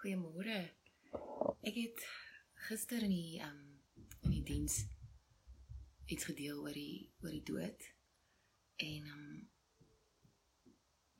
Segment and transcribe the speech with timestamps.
[0.00, 0.60] Goeiemôre.
[1.60, 1.98] Ek het
[2.70, 3.58] gister in die um
[4.24, 4.78] in die diens
[6.08, 7.84] iets gedeel oor die oor die dood.
[8.80, 9.26] En um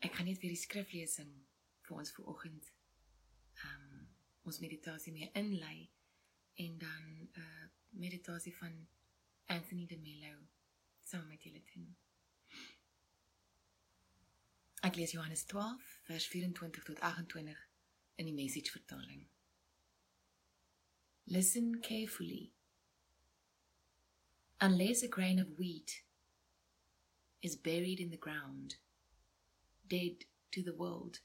[0.00, 1.34] ek gaan net weer die skriflesing
[1.84, 2.72] vir ons vanoggend
[3.68, 3.84] um
[4.48, 5.90] ons meditasie mee inlei
[6.64, 7.68] en dan 'n uh,
[8.08, 8.86] meditasie van
[9.44, 10.38] Anthony de Mello
[11.04, 11.96] saam met julle doen.
[14.80, 17.69] Ek lees Johannes 12 vers 24 tot 28
[18.28, 19.24] message vertaling.
[21.26, 22.52] Listen carefully.
[24.60, 26.02] Unless a grain of wheat
[27.42, 28.74] is buried in the ground,
[29.88, 31.20] dead to the world,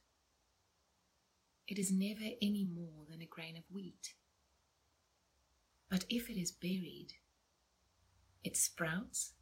[1.68, 4.14] it is never any more than a grain of wheat.
[5.90, 7.14] But if it is buried,
[8.44, 9.34] it sprouts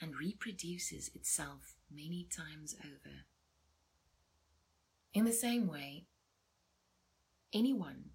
[0.00, 3.26] and reproduces itself many times over.
[5.14, 6.06] In the same way,
[7.54, 8.10] anyone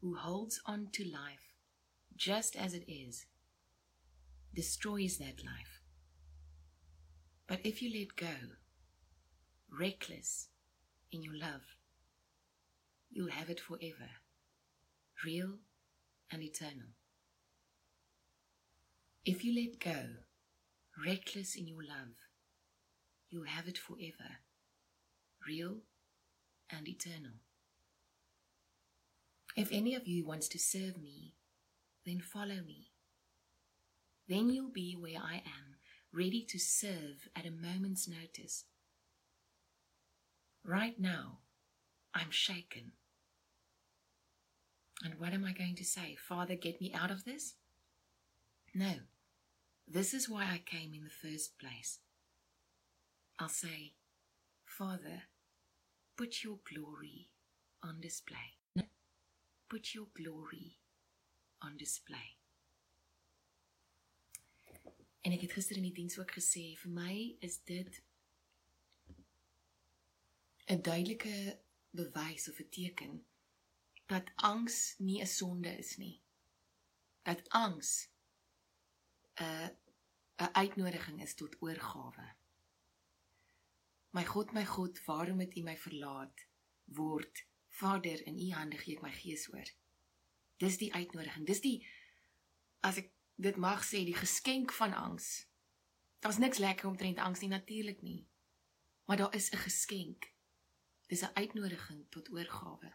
[0.00, 1.54] who holds on to life
[2.16, 3.26] just as it is
[4.54, 5.80] destroys that life.
[7.46, 8.36] But if you let go,
[9.78, 10.48] reckless
[11.10, 11.62] in your love,
[13.10, 14.10] you'll have it forever,
[15.24, 15.54] real
[16.30, 16.94] and eternal.
[19.24, 20.06] If you let go,
[21.04, 22.14] reckless in your love,
[23.30, 24.38] you'll have it forever,
[25.46, 25.78] real
[26.70, 27.32] and eternal.
[29.56, 31.34] If any of you wants to serve me,
[32.06, 32.92] then follow me.
[34.28, 35.76] Then you'll be where I am,
[36.12, 38.64] ready to serve at a moment's notice.
[40.64, 41.38] Right now,
[42.14, 42.92] I'm shaken.
[45.02, 46.16] And what am I going to say?
[46.16, 47.54] Father, get me out of this?
[48.74, 48.92] No.
[49.88, 51.98] This is why I came in the first place.
[53.40, 53.94] I'll say,
[54.64, 55.22] Father,
[56.16, 57.30] put your glory
[57.82, 58.59] on display.
[59.70, 60.80] Put your glory
[61.62, 62.36] on display.
[65.22, 67.14] En ek het gister in die diens ook gesê vir my
[67.46, 68.00] is dit
[70.74, 71.60] 'n duidelike
[71.94, 73.14] bewys of 'n teken
[74.10, 76.18] dat angs nie 'n sonde is nie.
[77.22, 78.10] Dat angs
[79.38, 79.70] 'n
[80.42, 82.26] 'n uitnodiging is tot oorgawe.
[84.10, 86.46] My God, my God, waarom het U my verlaat?
[86.84, 87.46] Word
[87.78, 89.68] Vader, in U hande gee ek my gees oor.
[90.60, 91.46] Dis die uitnodiging.
[91.46, 91.78] Dis die
[92.84, 95.46] as ek dit mag sê, die geskenk van angs.
[96.20, 98.28] Daar's niks lekker omtrent angs nie natuurlik nie.
[99.08, 100.32] Maar daar is 'n geskenk.
[101.08, 102.94] Dis 'n uitnodiging tot oorgawe.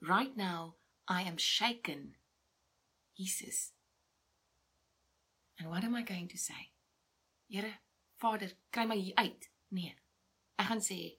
[0.00, 0.76] Right now
[1.08, 2.16] I am shaken.
[3.12, 3.72] Jesus.
[5.58, 6.72] And what am I going to say?
[7.46, 7.78] Here,
[8.16, 9.50] Vader, kry my hier uit.
[9.68, 9.96] Nee.
[10.56, 11.18] Ek gaan sê,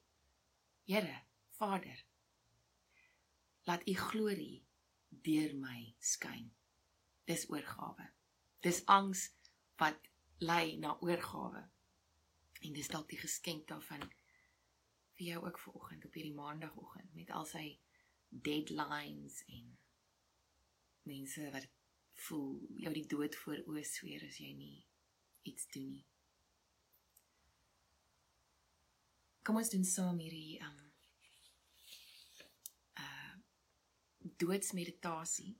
[0.85, 2.02] Here, Vader,
[3.67, 4.63] laat U glorie
[5.23, 6.49] deur my skyn.
[7.29, 8.09] Dis oorgawe.
[8.63, 9.29] Dis angs
[9.79, 10.09] wat
[10.43, 11.63] lei na oorgawe.
[12.63, 14.03] En dis dalk die geskenk daarvan
[15.13, 17.65] vir jou ook vanoggend op hierdie maandagooggend met al sy
[18.29, 19.77] deadlines en
[21.03, 21.67] mense wat
[22.27, 24.87] voel jou die dood voor oë sweer as jy nie
[25.49, 26.05] iets doen nie.
[29.43, 30.79] Kom ons doen saam hierdie um
[33.03, 35.53] uh doodsmeditasie.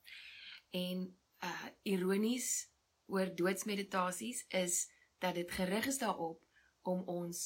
[0.84, 1.06] en
[1.44, 2.68] uh ironies
[3.10, 4.84] oor doodsmeditasies is
[5.18, 6.44] dat dit gerig is daarop
[6.82, 7.40] om ons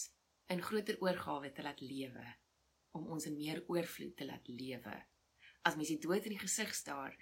[0.53, 2.25] in groter oorgawe te laat lewe,
[2.93, 4.95] om ons in meer oorvloed te laat lewe.
[5.65, 7.17] As mens die dood in die gesig staar,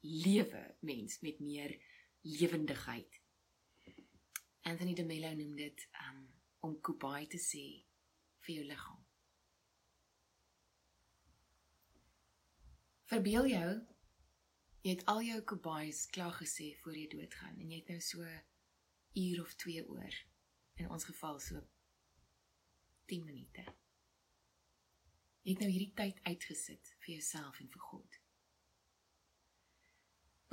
[0.00, 1.76] lewe mens met meer
[2.26, 3.20] lewendigheid.
[4.62, 6.26] Anthony de Mello noem dit um
[6.60, 7.64] om kubai te sê
[8.44, 9.09] vir jou liggaam.
[13.10, 13.70] Verbeel jou
[14.84, 18.26] jy het al jou kubais klaar gesê voor jy doodgaan en jy het nou so
[19.18, 20.18] uur of 2 oor
[20.78, 21.58] in ons geval so
[23.10, 23.64] 10 minute.
[25.42, 28.20] Jy het nou hierdie tyd uitgesit vir jouself en vir God.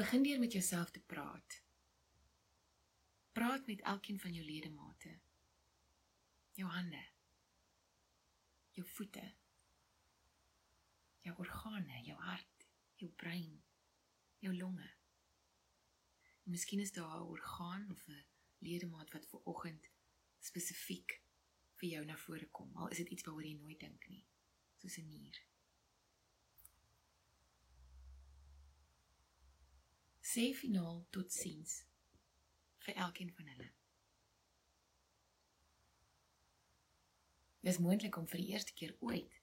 [0.01, 1.61] Begin deur met jouself te praat.
[3.37, 5.19] Praat met elkeen van jou ledemate
[6.57, 7.03] jou hande
[8.73, 9.21] jou voete
[11.21, 13.63] jou organe jou hart jou brein
[14.39, 14.89] jou longe.
[16.45, 18.25] En miskien is daar 'n orgaan of 'n
[18.59, 19.89] ledemaat wat ver oggend
[20.39, 21.21] spesifiek
[21.79, 24.25] vir jou na vore kom al is dit iets waaroor jy nooit dink nie
[24.81, 25.37] soos 'n nier.
[30.21, 31.85] Sê finaal totsiens
[32.83, 33.69] vir elkeen van hulle.
[37.67, 39.39] Dis moontlik om vir die eerste keer ooit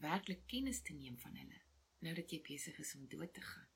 [0.00, 1.62] werklik kennis te neem van hulle
[2.04, 3.68] nou dat jy besig is om dood te gaan.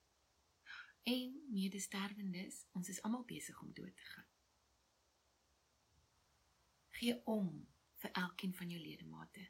[1.08, 4.26] En medesterwendes, ons is almal besig om dood te gaan.
[6.98, 7.48] Gee om
[8.02, 9.46] vir elkeen van jou ledemate.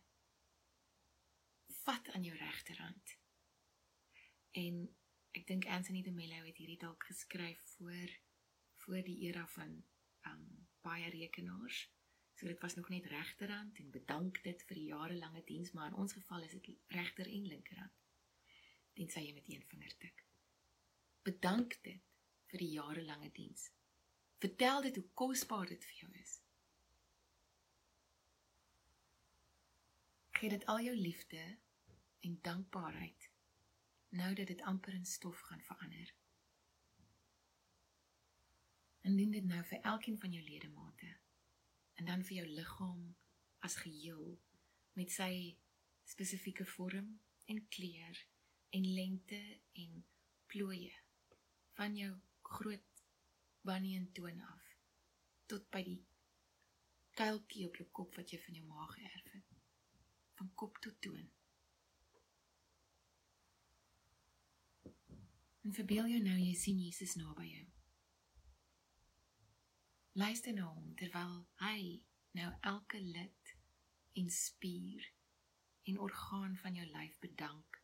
[1.83, 3.17] Vat aan jou regterhand.
[4.63, 4.81] En
[5.35, 8.17] ek dink Anthony de Mello het hierdie dalk geskryf voor
[8.79, 9.73] voor die era van
[10.31, 10.45] um
[10.87, 11.89] baie rekenaars.
[12.39, 15.97] So dit was nog net regterhand en bedank dit vir die jarelange diens, maar in
[15.99, 17.97] ons geval is dit regter en linkerhand.
[18.95, 20.23] Tensy jy met een vinger tik.
[21.27, 22.07] Bedank dit
[22.53, 23.67] vir die jarelange diens.
[24.39, 26.39] Vertel dit hoe kosbaar dit vir jou is.
[30.39, 31.45] Gee dit al jou liefde
[32.21, 33.31] en dankbaarheid
[34.09, 36.15] nou dat dit amper in stof gaan verander.
[39.01, 41.17] En doen dit nou vir elkeen van jou ledemate
[41.99, 43.03] en dan vir jou liggaam
[43.67, 44.27] as geheel
[44.99, 45.33] met sy
[46.09, 47.11] spesifieke vorm
[47.53, 48.21] en kleur
[48.79, 49.41] en lengte
[49.85, 50.05] en
[50.53, 50.95] plooie
[51.81, 52.13] van jou
[52.59, 53.03] groot
[53.71, 54.69] banyan toon af
[55.53, 55.99] tot by die
[57.19, 59.59] kuiltjie op jou kop wat jy van jou ma geërf het
[60.39, 61.27] van kop tot toon
[65.69, 67.65] En verbeel jou nou jy sien Jesus naby jou.
[70.19, 72.01] Luister na hom terwyl hy
[72.35, 73.53] nou elke lid
[74.19, 75.05] en spier
[75.91, 77.79] en orgaan van jou lyf bedank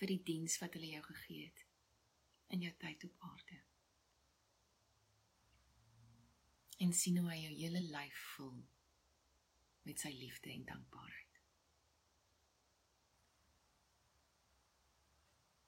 [0.00, 1.64] vir die diens wat hulle jou gegee het
[2.56, 3.58] in jou tyd op aarde.
[6.84, 8.56] En sien hoe hy jou hele lyf vul
[9.84, 11.40] met sy liefde en dankbaarheid.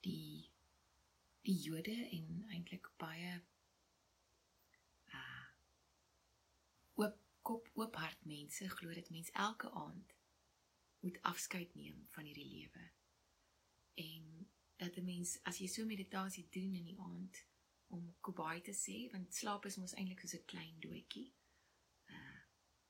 [0.07, 0.49] Die
[1.47, 3.37] die Jode en eintlik baie
[5.15, 5.45] uh
[6.99, 10.15] oop kop oop hart mense glo dit mens elke aand
[11.05, 12.85] moet afskeid neem van hierdie lewe.
[13.95, 17.45] En dat 'n mens as jy so meditasie doen in die aand
[17.87, 21.29] om kubai te sê want slaap is mos eintlik soos 'n klein doetjie.
[22.07, 22.41] Uh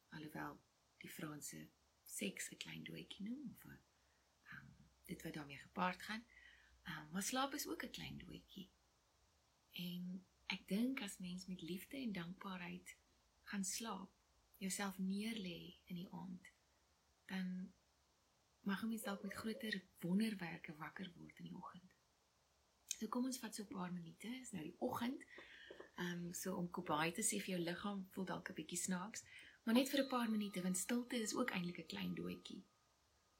[0.08, 0.60] alhoewel
[1.04, 1.68] die Franse
[2.04, 4.72] seks 'n klein doetjie noem of um,
[5.04, 6.26] dit wat daarmee gepaard gaan.
[6.82, 8.70] Um, maar slaap is ook 'n klein doetjie.
[9.70, 12.96] En ek dink as mens met liefde en dankbaarheid
[13.42, 14.15] gaan slaap,
[14.58, 16.52] jouself neerlê in die aand,
[17.30, 17.72] dan
[18.66, 21.92] mag jy dalk met groter wonderwerke wakker word in die oggend.
[22.96, 25.22] So kom ons vat so 'n paar minute, is nou die oggend.
[25.96, 29.22] Ehm um, so om kobai te sê vir jou liggaam voel dalk 'n bietjie snaaks,
[29.64, 32.64] maar net vir 'n paar minute want stilte is ook eintlik 'n klein doetjie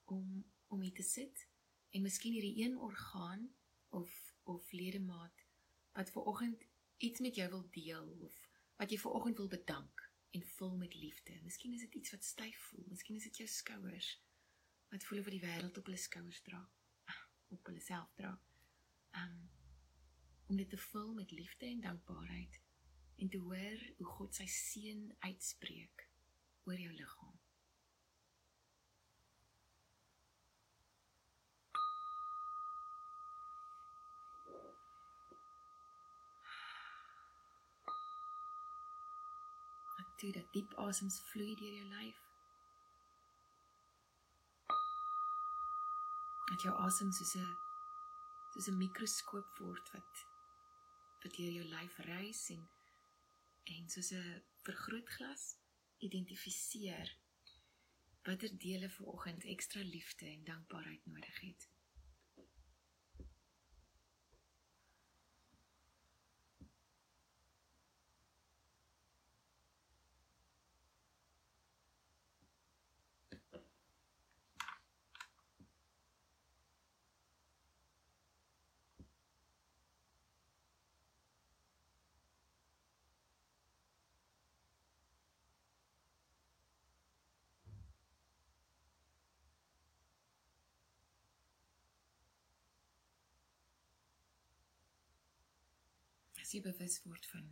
[0.05, 1.49] om om hier te sit
[1.91, 3.55] en miskien hierdie een orgaan
[3.89, 5.45] of of ledemaat
[5.93, 6.67] wat ver oggend
[6.97, 8.35] iets met jou wil deel of
[8.77, 11.41] wat jy ver oggend wil bedank en vul met liefde.
[11.43, 14.15] Miskien is dit iets wat styf voel, miskien is dit jou skouers
[14.89, 16.61] wat voel of die wêreld op hulle skouers dra,
[17.55, 18.35] op hulle self dra.
[19.23, 19.39] Um
[20.47, 22.61] om dit te vul met liefde en dankbaarheid
[23.17, 26.05] en te hoor hoe God sy seën uitspreek
[26.71, 27.41] oor jou liggaam.
[40.17, 42.23] Toe dat diep asems vloei deur jou lyf.
[46.51, 47.53] Dat jou asem soos 'n
[48.53, 50.25] soos 'n mikroskoop word wat
[51.23, 52.69] wat deur jou lyf reis en
[53.77, 55.45] en soos 'n vergrootglas
[56.09, 57.17] identifiseer
[58.27, 61.69] watter dele vanoggend ekstra liefde en dankbaarheid nodig het.
[96.46, 97.49] as jy bewus word van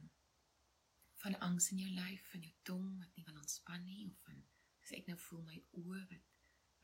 [1.25, 4.41] van angs in jou lyf, van jou tong wat nie wil ontspan nie of van
[4.85, 6.31] as ek nou voel my oë wat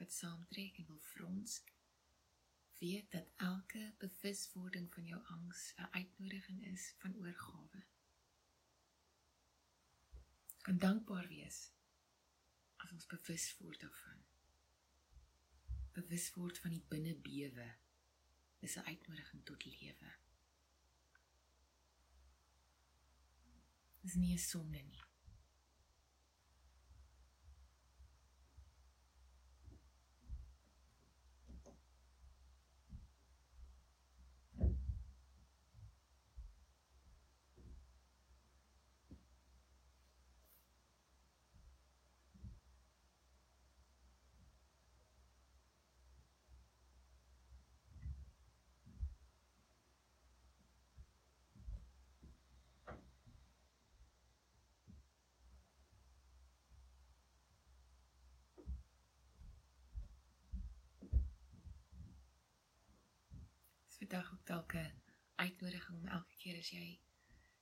[0.00, 1.58] wat saamtrek en wil frons,
[2.78, 7.82] weet dat elke bewuswording van jou angs 'n uitnodiging is van oorgawe.
[10.62, 11.58] Kan dankbaar wees
[12.76, 14.24] as ons bewus word daarvan.
[15.92, 17.68] Bewus word van die binnebewe.
[18.60, 20.16] Dis 'n uitnodiging tot lewe.
[24.02, 25.09] z nje sumljeni.
[64.00, 64.92] Vandag ook dalk 'n
[65.34, 67.00] uitnodiging om elke keer as jy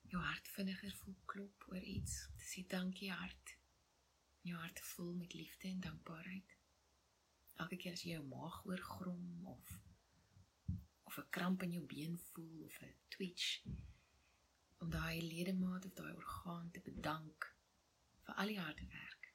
[0.00, 3.57] jou hart vinniger voel klop oor iets, te sê dankie hart.
[4.40, 6.57] Jou hart vol met liefde en dankbaarheid.
[7.54, 9.80] Elke keer as jy jou maag oorgrom of
[11.02, 13.66] of 'n kramp in jou been voel of 'n twitch
[14.78, 17.54] om daai ledemaat of daai orgaan te bedank
[18.23, 19.35] vir al die harde werk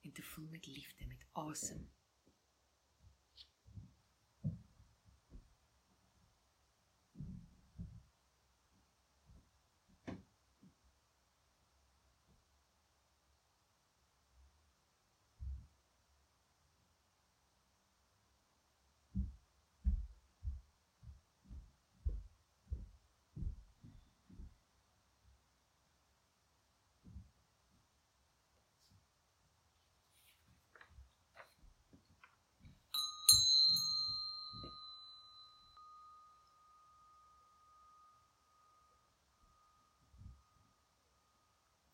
[0.00, 1.50] en te voel met liefde, met asem.
[1.50, 2.05] Awesome.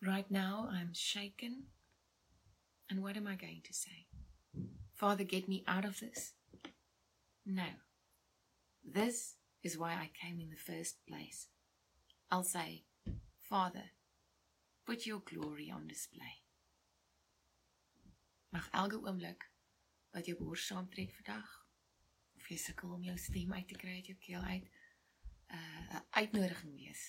[0.04, 1.66] Right now, I'm shaken.
[2.90, 4.06] And what am I going to say?
[4.94, 6.32] Father, get me out of this?
[7.46, 7.68] No.
[8.84, 11.46] This is why I came in the first place.
[12.32, 12.82] I'll say,
[13.38, 13.92] Father,
[14.84, 16.42] put your glory on display.
[18.50, 19.46] Mag elke oomblik
[20.12, 21.52] wat jou bors saamtrek vandag
[22.36, 24.66] of jy sukkel om jou stem uit te kry uit jou keel uit,
[25.54, 27.04] uh, 'n uitnodiging wees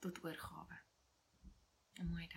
[0.00, 0.80] tot oorgawe.
[2.00, 2.28] Oh I'm